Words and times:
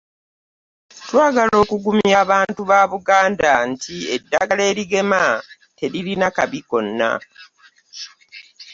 Twagala 1.01 1.53
okugumya 1.63 2.15
abantu 2.25 2.61
ba 2.69 2.81
Buganda 2.91 3.51
nti 3.69 3.95
eddagala 4.15 4.63
erigema 4.71 5.23
teririna 5.77 6.27
kabi 6.35 6.59
konna. 6.69 7.11